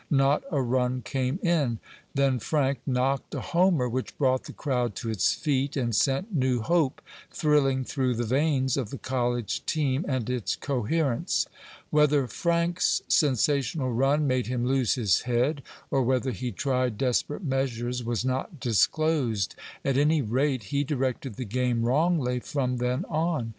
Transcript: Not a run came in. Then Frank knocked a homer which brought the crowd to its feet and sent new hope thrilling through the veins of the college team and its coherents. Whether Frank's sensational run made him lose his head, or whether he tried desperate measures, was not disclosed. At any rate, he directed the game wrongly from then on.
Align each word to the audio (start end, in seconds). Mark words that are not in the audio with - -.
Not 0.09 0.43
a 0.49 0.59
run 0.63 1.03
came 1.03 1.37
in. 1.43 1.77
Then 2.15 2.39
Frank 2.39 2.79
knocked 2.87 3.35
a 3.35 3.39
homer 3.39 3.87
which 3.87 4.17
brought 4.17 4.45
the 4.45 4.51
crowd 4.51 4.95
to 4.95 5.11
its 5.11 5.35
feet 5.35 5.77
and 5.77 5.95
sent 5.95 6.33
new 6.33 6.61
hope 6.63 7.03
thrilling 7.29 7.83
through 7.83 8.15
the 8.15 8.23
veins 8.23 8.77
of 8.77 8.89
the 8.89 8.97
college 8.97 9.63
team 9.67 10.03
and 10.07 10.27
its 10.27 10.55
coherents. 10.55 11.45
Whether 11.91 12.25
Frank's 12.25 13.03
sensational 13.07 13.93
run 13.93 14.25
made 14.25 14.47
him 14.47 14.65
lose 14.65 14.95
his 14.95 15.21
head, 15.21 15.61
or 15.91 16.01
whether 16.01 16.31
he 16.31 16.51
tried 16.51 16.97
desperate 16.97 17.43
measures, 17.43 18.03
was 18.03 18.25
not 18.25 18.59
disclosed. 18.59 19.53
At 19.85 19.97
any 19.97 20.23
rate, 20.23 20.63
he 20.73 20.83
directed 20.83 21.35
the 21.35 21.45
game 21.45 21.83
wrongly 21.83 22.39
from 22.39 22.77
then 22.77 23.05
on. 23.07 23.49